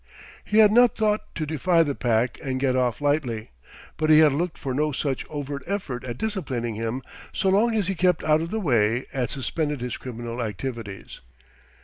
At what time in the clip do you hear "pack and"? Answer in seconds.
1.93-2.59